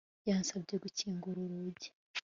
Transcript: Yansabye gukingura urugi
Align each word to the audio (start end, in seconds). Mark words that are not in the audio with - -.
Yansabye 0.29 0.75
gukingura 0.83 1.37
urugi 1.47 1.89